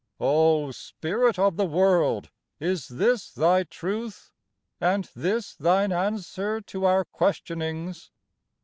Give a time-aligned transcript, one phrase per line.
[0.19, 4.31] O Spirit of the world, is this thy truth,
[4.79, 8.09] And this thine answer to our questionings?